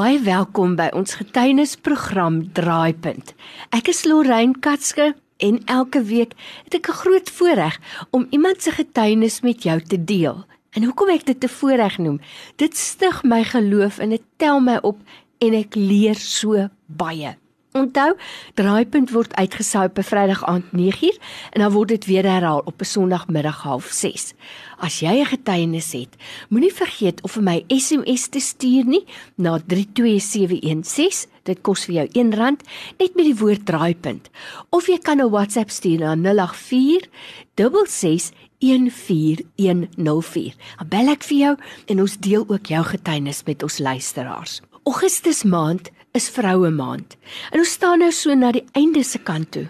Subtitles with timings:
[0.00, 3.34] Baie welkom by ons getuienisprogram Draaipunt.
[3.76, 5.10] Ek is Lorraine Katske
[5.44, 6.32] en elke week
[6.64, 7.76] het ek 'n groot voorreg
[8.10, 10.46] om iemand se getuienis met jou te deel.
[10.72, 12.20] En hoekom ek dit 'n voorreg noem?
[12.56, 14.96] Dit stig my geloof en dit tel my op
[15.38, 17.36] en ek leer so baie.
[17.72, 18.16] Onthou,
[18.58, 21.16] Draaipunt word uitgesaai op 'n Vrydag aand 9uur
[21.50, 24.34] en dan word dit weer herhaal op 'n Sondagmiddag 06:30.
[24.78, 26.16] As jy 'n getuienis het,
[26.48, 31.28] moenie vergeet of vir my SMS te stuur nie na 32716.
[31.42, 32.56] Dit kos vir jou R1
[32.98, 34.30] net met die woord Draaipunt.
[34.68, 37.08] Of jy kan 'n WhatsApp stuur na 084
[37.54, 40.54] 66 14104.
[40.78, 41.56] Dan bel ek vir jou
[41.86, 44.60] en ons deel ook jou getuienis met ons luisteraars.
[44.84, 47.16] Augustus maand is vroue maand.
[47.52, 49.68] En ons staan nou so na die einde se kant toe.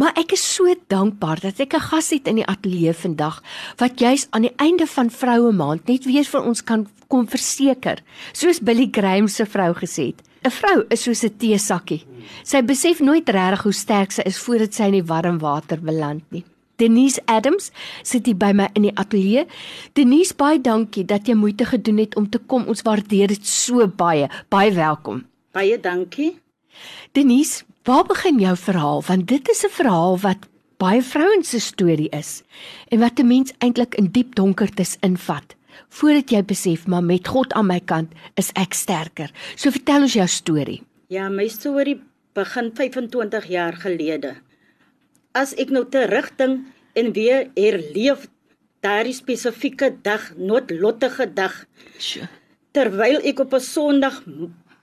[0.00, 3.42] Maar ek is so dankbaar dat ek 'n gas het in die ateljee vandag
[3.76, 8.02] wat juis aan die einde van vroue maand net weer vir ons kan kom verseker,
[8.32, 10.22] soos Billy Graham se vrou gesê het.
[10.44, 12.04] 'n Vrou is soos 'n teesakkie.
[12.42, 16.22] Sy besef nooit regtig hoe sterk sy is voordat sy in die warm water beland
[16.30, 16.44] nie.
[16.76, 17.70] Denise Adams
[18.02, 19.46] sit hier by my in die ateljee.
[19.92, 22.66] Denise, baie dankie dat jy moeite gedoen het om te kom.
[22.66, 24.28] Ons waardeer dit so baie.
[24.48, 25.31] Baie welkom.
[25.52, 26.38] Baie dankie.
[27.12, 29.02] Denise, waar begin jou verhaal?
[29.04, 32.42] Want dit is 'n verhaal wat baie vrouens se storie is
[32.88, 35.54] en wat 'n mens eintlik in diep donkertes invat
[35.88, 39.30] voordat jy besef maar met God aan my kant is ek sterker.
[39.56, 40.82] So vertel ons jou storie.
[41.08, 42.00] Ja, my storie
[42.34, 44.36] begin 25 jaar gelede.
[45.32, 46.64] As ek nou terugdink
[46.94, 48.28] en weer herleef
[48.80, 51.64] daardie spesifieke dag, noodlottige dag.
[51.98, 52.28] Sjoe.
[52.72, 54.22] Terwyl ek op 'n Sondag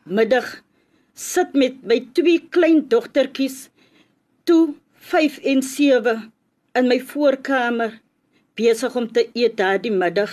[0.03, 0.61] middag
[1.13, 3.69] sit met my twee klein dogtertjies
[4.47, 4.75] toe
[5.11, 6.31] 5 en 7
[6.79, 7.97] in my voorkamer
[8.59, 10.31] besig om te eet daardie middag.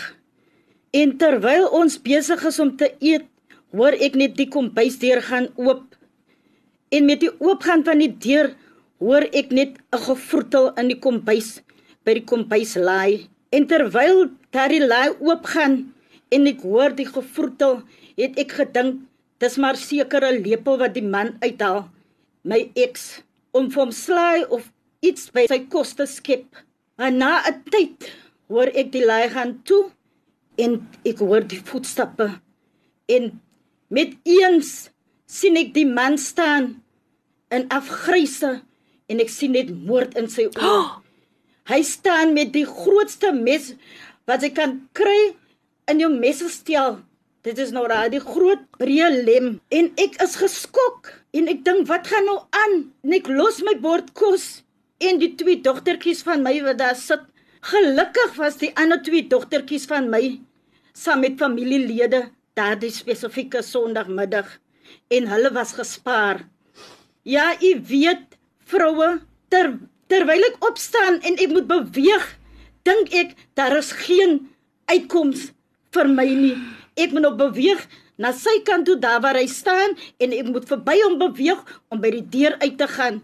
[0.91, 3.27] En terwyl ons besig is om te eet,
[3.75, 5.85] hoor ek net die kombuisdeur gaan oop.
[6.95, 8.53] En met die oopgaan van die deur
[9.03, 11.61] hoor ek net 'n gevroetel in die kombuis
[12.05, 13.29] by die kombuislaai.
[13.53, 15.93] En terwyl daardie laai oopgaan
[16.31, 17.83] en ek hoor die gevroetel,
[18.17, 19.03] het ek gedink
[19.43, 21.85] Dis maar sekere lepel wat die man uithaal,
[22.47, 23.21] my ex,
[23.57, 24.71] om vir hom slaai of
[25.05, 26.47] iets by sy kos te skep.
[26.97, 28.09] En na 'n tyd
[28.49, 29.91] hoor ek die lei gaan toe
[30.57, 32.29] en ek hoor die voetstappe
[33.13, 33.41] en
[33.89, 34.91] met eens
[35.27, 36.83] sien ek die man staan
[37.51, 38.63] in afgryse
[39.11, 40.63] en ek sien net moord in sy oë.
[40.63, 40.89] Oh!
[41.71, 43.73] Hy staan met die grootste mes
[44.31, 45.35] wat hy kan kry
[45.91, 47.01] in jou messestel
[47.47, 52.09] Dit is nou die groot breë lem en ek is geskok en ek dink wat
[52.11, 52.73] gaan nou aan?
[53.07, 54.65] En ek los my bord kos
[54.99, 57.23] en die twee dogtertjies van my wat daar sit.
[57.71, 60.41] Gelukkig was die ander twee dogtertjies van my
[60.91, 62.25] saam met familielede
[62.59, 64.49] daardie spesifieke Sondagmiddag
[65.15, 66.41] en hulle was gespaar.
[67.23, 68.35] Ja, u weet,
[68.67, 69.21] vroue,
[69.55, 69.71] ter,
[70.11, 72.27] terwyl ek opstaan en ek moet beweeg,
[72.83, 74.41] dink ek daar is geen
[74.91, 75.53] uitkoms
[75.95, 76.59] vir my nie.
[76.97, 77.87] Ek moet nou beweeg
[78.17, 81.61] na sy kant toe daar waar hy staan en ek moet verby hom beweeg
[81.93, 83.21] om by die deur uit te gaan.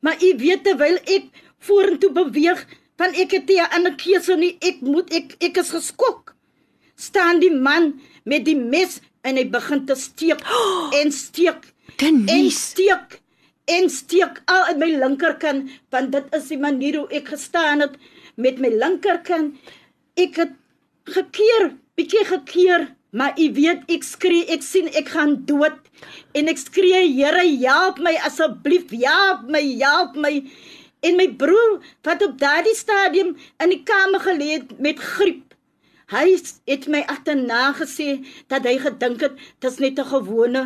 [0.00, 1.30] Maar u weet terwyl ek
[1.64, 4.56] vorentoe beweeg, van ek het 'n ander keuse nie.
[4.60, 6.34] Ek moet ek ek is geskok.
[6.96, 12.32] Staan die man met die mes en hy begin te steek oh, en steek Denise.
[12.32, 13.20] en steek
[13.64, 17.96] en steek al in my linkerkant want dit is die manier hoe ek gestaan het
[18.36, 19.56] met my linkerkant.
[20.14, 20.52] Ek het
[21.04, 25.76] gekeer, bietjie gekeer Maar u weet ek skree, ek sien ek gaan dood
[26.34, 30.40] en ek skree Here, help my asseblief, help my, help my.
[31.06, 35.54] En my broer wat op daardie stadium in die kamer gelê het met griep.
[36.10, 36.24] Hy
[36.66, 38.18] het my agterna gesê
[38.50, 40.62] dat hy gedink het dis net 'n gewone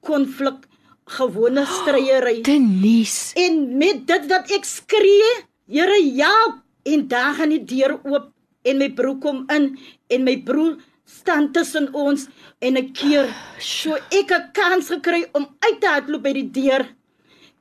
[0.00, 0.64] konflik,
[1.06, 2.40] gewone stryery.
[2.40, 3.36] Denise.
[3.36, 6.64] En met dit wat ek skree, Here, help.
[6.84, 8.32] En daar gaan die deur oop
[8.64, 10.80] en my broer kom in en my broer
[11.20, 12.26] staan tussen ons
[12.58, 13.28] en 'n keer
[13.58, 16.86] so ek 'n kans gekry om uit te hardloop by die deur.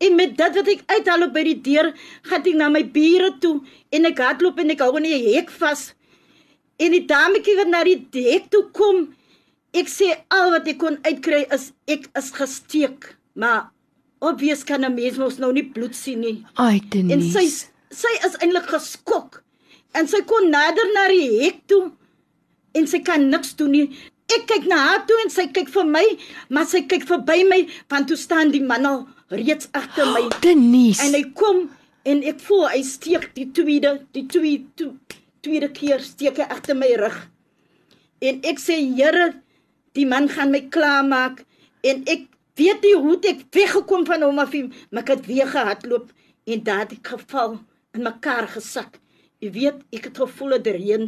[0.02, 1.94] En met dit wat ek uithardloop by die deur,
[2.26, 3.62] gaan ek na my bure toe
[3.92, 5.94] en ek hardloop en ek hou in die hek vas.
[6.82, 8.00] En die dametjie wat na die
[8.32, 9.14] hek toe kom,
[9.74, 13.70] ek sê al wat ek kon uitkry is ek is gesteek, maar
[14.22, 16.46] obvious kan 'n mens mos nou nie bloed sien nie.
[16.56, 17.14] Ai, Denise.
[17.14, 17.46] En sy
[17.92, 19.44] sy is eintlik geskok.
[19.94, 21.92] En sy kon nader na die hek toe
[22.78, 23.88] en sy kan niks doen nie.
[24.32, 26.06] Ek kyk na haar toe en sy kyk vir my,
[26.50, 29.04] maar sy kyk verby my want toe staan die man al
[29.34, 30.26] reeds agter my.
[30.30, 31.04] Oh, Denise.
[31.04, 31.68] En hy kom
[32.08, 34.96] en ek voel hy steek die tweede, die twee to,
[35.46, 37.18] tweede keer steek hy agter my rug.
[38.22, 39.32] En ek sê Here,
[39.98, 41.42] die man gaan my klaarmaak
[41.82, 42.28] En ek
[42.60, 46.12] weet nie hoe ek weggekom van hom af nie, maar ek het weer gehardloop
[46.52, 47.58] en daar het ek geval
[47.98, 49.00] in mekaar gesak.
[49.42, 51.08] Jy weet, ek het gevoel dit reën.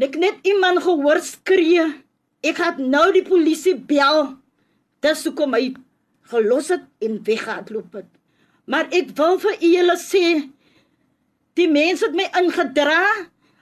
[0.00, 1.84] Ek net iemand gehoor skree.
[2.40, 4.38] Ek het nou die polisie bel.
[5.04, 5.74] Dis hoekom hy
[6.32, 8.08] gelos het en weggehardloop het.
[8.64, 10.24] Maar ek wil vir julle sê
[11.60, 13.02] die mense het my ingedra.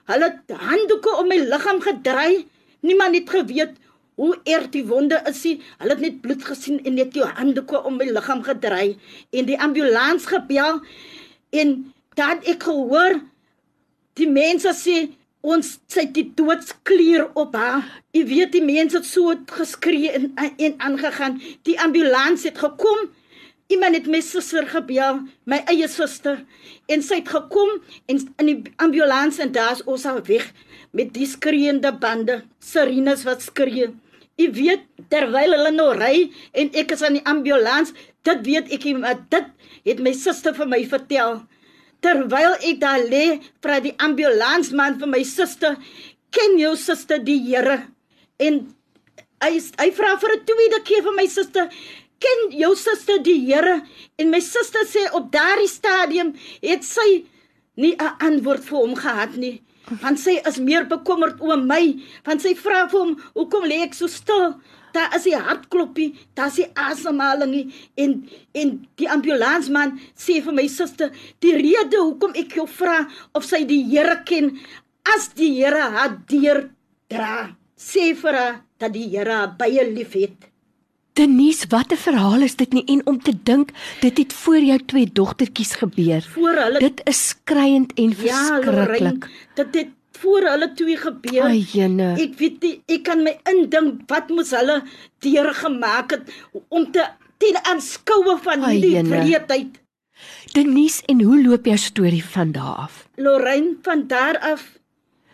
[0.07, 2.45] Hulle het handdoeke om my liggaam gedry.
[2.79, 3.75] Niemand het geweet
[4.15, 5.43] hoe erg die wonde is.
[5.43, 5.59] Nie.
[5.83, 8.95] Hulle het net bloed gesien en net die handdoeke om my liggaam gedry
[9.35, 10.79] en die ambulans gebel
[11.51, 11.79] en
[12.15, 13.19] dan ek gehoor
[14.19, 15.09] die mense sê
[15.41, 17.85] ons sit die doodskleer op haar.
[18.13, 21.41] Jy weet die mense het so geskree en en aangegaan.
[21.67, 23.09] Die ambulans het gekom.
[23.71, 26.41] Iemand het my suster gebel, my eie suster,
[26.91, 27.77] en sy het gekom
[28.11, 30.49] en in die ambulans en daar's ons al weg
[30.91, 33.87] met die skreeende bande, sirenes wat skree.
[34.35, 37.93] Jy weet terwyl hulle nou ry en ek is aan die ambulans,
[38.27, 39.47] dit weet ek nie, maar dit
[39.87, 41.39] het my suster vir my vertel.
[42.01, 45.77] Terwyl ek daar lê, vra die ambulansman vir my suster,
[46.31, 47.87] "Ken jou suster die Here?"
[48.39, 48.75] En
[49.41, 51.69] hy hy vra vir 'n tweede keer vir my suster,
[52.19, 53.81] "Ken jou suster die Here?"
[54.17, 57.25] En my suster sê op daardie stadium het sy
[57.75, 59.61] nie 'n antwoord vir hom gehad nie.
[59.99, 63.93] Want sy is meer bekommerd oor my, want sy vra vir hom, "Hoekom lê ek
[63.93, 64.55] so stil?"
[64.93, 68.15] daar is die hartkloppie, daar is die asemhaling en
[68.51, 73.07] en die ambulansman sê vir my suster, die rede hoekom ek jou vra
[73.37, 74.53] of sy die Here ken,
[75.15, 76.69] as die Here haar deur
[77.11, 80.50] dra, sê vir haar dat die Here haar baie liefhet.
[81.13, 84.79] Denise, wat 'n verhaal is dit nie en om te dink dit het voor jou
[84.85, 86.21] twee dogtertjies gebeur.
[86.21, 89.27] Voor hulle Dit is skriwend en ja, verskriklik.
[89.55, 91.41] dit het voor hulle twee gebeur.
[91.43, 92.13] Ai jene.
[92.19, 94.83] Ek weet nie, ek kan my indink wat moes hulle
[95.19, 96.31] deurgemaak het
[96.69, 97.05] om te
[97.37, 99.79] ten aanskoue van Ai, hierdie wreedheid.
[100.53, 103.07] Denise, en hoe loop jou storie van daar af?
[103.15, 104.79] Lorraine van daar af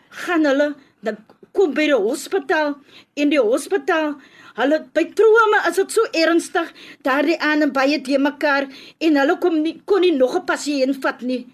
[0.09, 1.18] gaan hulle dan
[1.51, 2.77] kom by die hospitaal
[3.13, 4.15] en die hospitaal
[4.57, 6.74] hulle by trome is dit so ernstig
[7.06, 8.68] daardie aan en baie te mekaar
[9.00, 11.48] en hulle kom nie kon nie nog 'n pasiënt vat nie.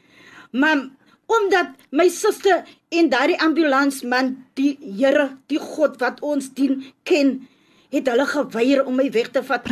[0.51, 0.89] Maar
[1.27, 7.47] omdat my suster en daardie ambulansman die Here die God wat ons dien ken
[7.93, 9.67] het hulle geweier om my weg te vat.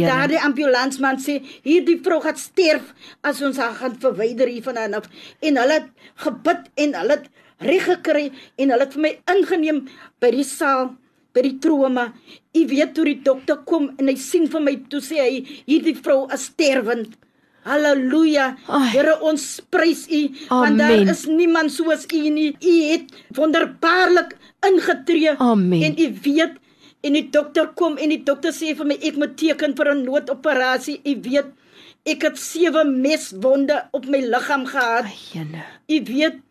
[0.00, 5.08] daardie ambulansman sê hierdie vrou gaan sterf as ons haar gaan verwyder hier vandaan af.
[5.40, 7.28] En hulle het gebid en hulle het
[7.58, 9.82] reg gekry en hulle het vir my ingeneem
[10.20, 10.94] by die saal
[11.36, 12.08] by die troma.
[12.56, 15.96] U weet toe die dokter kom en hy sien vir my toe sê hy hierdie
[16.00, 17.14] vrou is sterwend.
[17.66, 18.52] Halleluja.
[18.92, 19.44] Here ons
[19.74, 20.20] prys U
[20.52, 22.52] want daar is niemand soos U nie.
[22.54, 24.36] U het wonderbaarlik
[24.66, 25.82] ingetree Amen.
[25.82, 26.62] en U weet
[27.06, 30.04] en die dokter kom en die dokter sê vir my ek moet teken vir 'n
[30.06, 31.00] noodoperasie.
[31.04, 31.52] U weet
[32.06, 35.04] ek het sewe meswonde op my liggaam gehad.
[35.04, 35.62] Ai jene.
[35.90, 36.45] U weet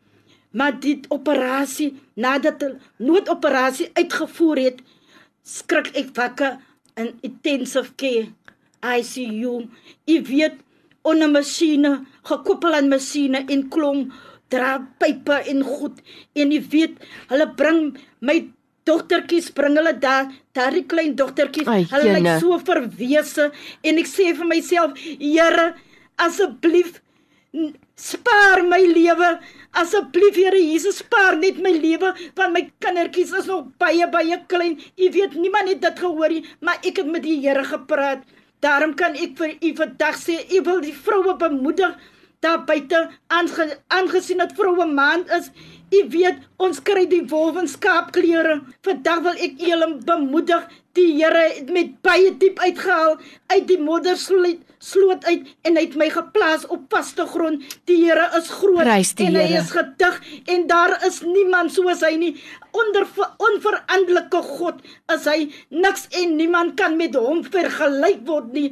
[0.56, 2.72] maar die operasie nadat die
[3.04, 4.82] noodoperasie uitgevoer het,
[5.44, 6.58] skrik ek wakker
[6.96, 8.32] in intensive care
[8.86, 9.66] ICU.
[10.08, 10.16] U.
[10.30, 10.62] Weet
[11.06, 14.08] onder masjiene, gekoppel aan masjiene en klom
[14.50, 16.00] dra pype en goed.
[16.34, 18.40] En u weet hulle bring my
[18.86, 23.50] dogtertjies bring hulle daar daardie klein dogtertjies hulle lyk so verwese
[23.82, 25.72] en ek sê vir myself Here
[26.22, 27.02] asseblief
[27.96, 29.30] spaar my lewe.
[29.76, 34.80] Asseblief Here Jesus spaar net my lewe want my kindertjies is nog baie baie klein.
[34.98, 38.26] U weet niemand het dit gehoor nie maar ek het met die Here gepraat.
[38.64, 41.96] Daarom kan ek vir u vandag sê u wil die vroue bemoedig
[42.46, 45.50] daar buite aange, aangesien dit vroue maand is
[46.00, 51.42] u weet ons kry die wolf en skaapklere vandag wil ek julle bemoedig die Here
[51.58, 53.18] het met baie diep uitgehaal
[53.52, 57.64] uit die moddersloot sloot uit en hy het my geplaas op vaste grond.
[57.90, 59.62] Die Here is groot die en hy Here.
[59.64, 60.20] is gedig
[60.56, 62.34] en daar is niemand soos hy nie.
[62.76, 63.08] Onder
[63.50, 64.84] onveranderlike God
[65.16, 65.40] is hy.
[65.74, 68.70] Niks en niemand kan met hom vergelyk word nie.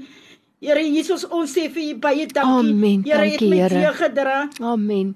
[0.64, 3.02] Here Jesus, ons sê vir u baie dankie.
[3.10, 3.82] Here het my Here.
[3.82, 4.38] weer gedra.
[4.62, 5.16] Amen.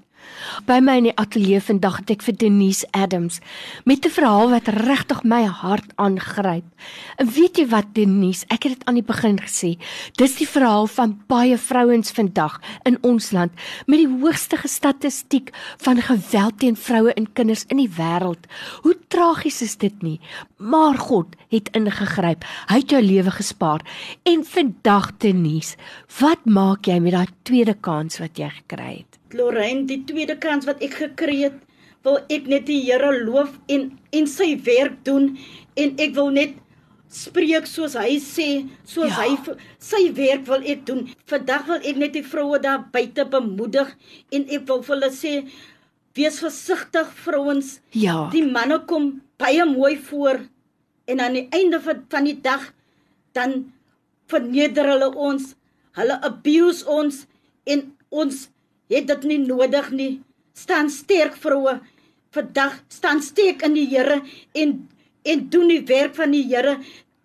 [0.66, 3.40] By my in die ateljee vandag het ek vir Denise Adams
[3.86, 6.66] met 'n verhaal wat regtig my hart aangryp.
[7.18, 9.78] En weet jy wat Denise, ek het dit aan die begin gesê,
[10.18, 13.52] dis die verhaal van baie vrouens vandag in ons land
[13.86, 18.48] met die hoogste statistiek van geweld teen vroue en kinders in die wêreld.
[18.84, 20.20] Hoe tragies is dit nie?
[20.58, 22.44] Maar God het ingegryp.
[22.68, 23.82] Hy het jou lewe gespaar.
[24.24, 25.78] En vandag Denise,
[26.20, 29.17] wat maak jy met daai tweede kans wat jy gekry het?
[29.34, 31.58] Lorraine, die tweede kans wat ek gekry het,
[32.04, 35.34] wil ek net die Here loof en en sy werk doen
[35.76, 36.56] en ek wil net
[37.12, 39.24] spreek soos hy sê, soos Ja.
[39.24, 41.08] hy sy werk wil ek doen.
[41.26, 43.96] Vandag wil ek net die vroue daar buite bemoedig
[44.32, 45.34] en ek wil vir hulle sê
[46.16, 47.80] wees versigtig vrouens.
[47.92, 48.30] Ja.
[48.32, 50.42] Die manne kom baie mooi voor
[51.08, 52.74] en aan die einde van van die dag
[53.34, 53.72] dan
[54.28, 55.56] verneder hulle ons.
[55.98, 57.26] Hulle abuse ons
[57.66, 58.48] en ons
[58.92, 60.12] het dit nie nodig nie.
[60.54, 61.80] Staan sterk vroue.
[62.36, 64.22] Vandag staan sterk in die Here
[64.54, 64.88] en
[65.28, 66.78] en doen die werk van die Here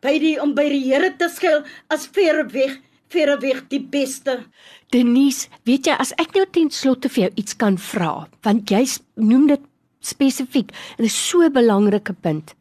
[0.03, 2.79] by die om by die Here te skuil as ver weg,
[3.13, 4.41] ver weg die beste.
[4.93, 8.83] Denise, weet jy as ek nou ten slotte vir jou iets kan vra, want jy
[9.15, 9.69] noem dit
[10.03, 12.55] spesifiek dit is so 'n belangrike punt.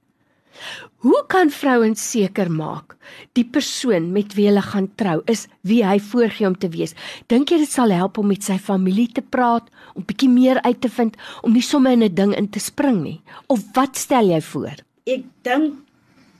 [1.01, 2.93] Hoe kan vrouens seker maak
[3.33, 6.93] die persoon met wie hulle gaan trou is wie hy voorgee om te wees?
[7.31, 9.65] Dink jy dit sal help om met sy familie te praat,
[9.97, 13.01] om bietjie meer uit te vind, om nie sommer in 'n ding in te spring
[13.01, 13.21] nie?
[13.47, 14.77] Of wat stel jy voor?
[15.07, 15.73] Ek dink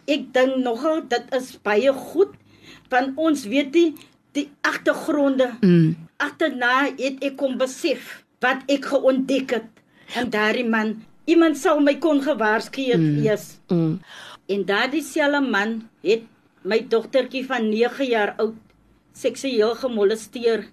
[0.08, 2.34] ek dink nogal dit is baie goed
[2.90, 3.96] want ons weet die
[4.32, 5.52] die agtergronde.
[5.62, 5.96] Mm.
[6.18, 9.70] Agterna het ek kom besef wat ek geontdek het.
[10.16, 13.22] En daardie man, iemand sal my kon gewaarsku het mm.
[13.22, 13.58] wees.
[13.68, 14.00] Mm.
[14.52, 16.28] En daardie selfe man het
[16.68, 18.58] my dogtertjie van 9 jaar oud
[19.16, 20.66] seksueel gemolesteer.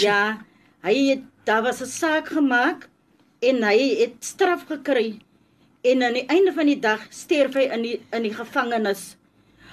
[0.00, 0.44] Ja,
[0.84, 2.88] hy het daar was 'n saak gemaak
[3.40, 5.20] en hy het straf gekry.
[5.82, 9.16] En aan die einde van die dag sterf hy in die in die gevangenis.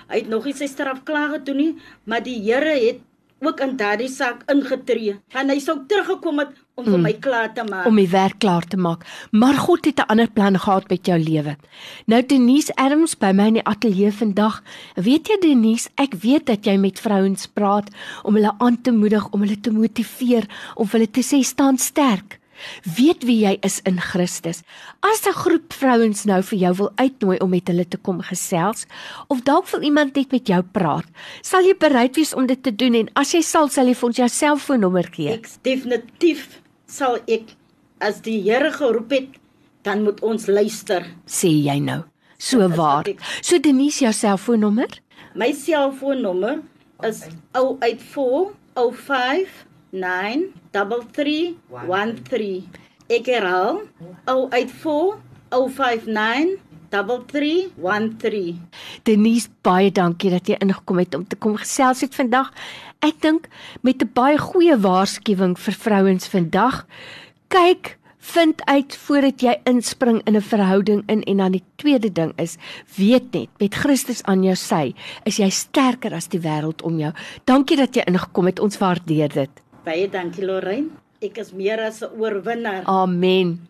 [0.07, 2.99] Hy het nog nie sy straf klaar gedoen nie, maar die Here het
[3.41, 5.15] ook in daardie saak ingetree.
[5.33, 7.87] En hy sou teruggekom het om vir my klaar te maak.
[7.89, 9.05] om die werk klaar te maak.
[9.31, 11.55] Maar God het 'n ander plan gehad met jou lewe.
[12.05, 14.61] Nou Denise Adams by my in die ateljee vandag.
[14.95, 17.89] Weet jy Denise, ek weet dat jy met vrouens praat
[18.23, 20.45] om hulle aan te moedig, om hulle te motiveer,
[20.75, 22.40] om hulle te sê staan sterk.
[22.97, 24.63] Weet wie jy is in Christus.
[25.01, 28.85] As 'n groep vrouens nou vir jou wil uitnooi om met hulle te kom gesels
[29.27, 31.05] of dalk wil iemand net met jou praat,
[31.41, 34.07] sal jy bereid wees om dit te doen en as jy sal, sal jy vir
[34.07, 35.33] ons jou selfoonnommer gee.
[35.33, 37.55] Ek definitief sal ek
[37.99, 39.27] as die Here geroep het,
[39.83, 41.05] dan moet ons luister.
[41.27, 42.03] sê jy nou.
[42.37, 43.05] So waar.
[43.41, 44.87] So Denise jou selfoonnommer?
[45.35, 46.61] My selfoonnommer
[47.03, 49.47] is 084 05
[49.91, 52.63] 93313.
[53.07, 53.81] Ek herhaal
[54.25, 55.17] 084
[55.51, 56.59] 059
[56.91, 58.59] 3313.
[59.07, 62.51] Denise, baie dankie dat jy ingekom het om te kom gesels het vandag.
[62.99, 63.47] Ek dink
[63.81, 66.85] met 'n baie goeie waarskuwing vir vrouens vandag.
[67.47, 72.33] Kyk, vind uit voordat jy inspring in 'n verhouding in en dan die tweede ding
[72.37, 72.57] is,
[72.97, 74.93] weet net, met Christus aan jou sy,
[75.23, 77.13] is jy sterker as die wêreld om jou.
[77.45, 78.59] Dankie dat jy ingekom het.
[78.59, 79.49] Ons waardeer dit.
[79.85, 80.89] Baie dankie Lorraine.
[81.21, 82.83] Ek is meer as 'n oorwinnaar.
[82.85, 83.67] Amen.